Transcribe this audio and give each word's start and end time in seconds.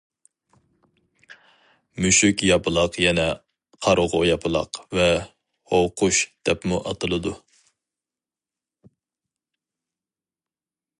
مۈشۈكياپىلاق 2.05 2.97
يەنە 3.03 3.25
«قارىغۇ 3.87 4.23
ياپىلاق» 4.29 4.81
ۋە 5.01 5.07
«ھۇۋقۇش» 5.75 6.23
دەپمۇ 6.51 6.83
ئاتىلىدۇ. 6.93 7.37